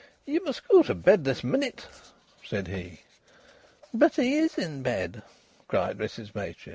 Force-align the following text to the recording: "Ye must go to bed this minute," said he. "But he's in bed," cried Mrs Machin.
"Ye 0.25 0.39
must 0.39 0.67
go 0.67 0.81
to 0.81 0.95
bed 0.95 1.25
this 1.25 1.43
minute," 1.43 1.85
said 2.43 2.67
he. 2.69 3.01
"But 3.93 4.15
he's 4.15 4.57
in 4.57 4.81
bed," 4.81 5.21
cried 5.67 5.99
Mrs 5.99 6.33
Machin. 6.33 6.69